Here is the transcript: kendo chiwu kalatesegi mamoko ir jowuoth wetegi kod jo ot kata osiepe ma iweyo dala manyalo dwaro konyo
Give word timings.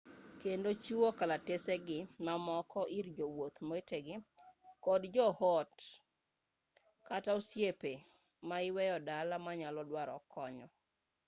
kendo 0.41 0.69
chiwu 0.83 1.07
kalatesegi 1.19 1.99
mamoko 2.25 2.79
ir 2.97 3.05
jowuoth 3.17 3.57
wetegi 3.71 4.15
kod 4.85 5.01
jo 5.15 5.27
ot 5.57 5.75
kata 7.07 7.29
osiepe 7.39 7.93
ma 8.47 8.57
iweyo 8.67 8.97
dala 9.07 9.35
manyalo 9.45 9.81
dwaro 9.89 10.15
konyo 10.33 10.67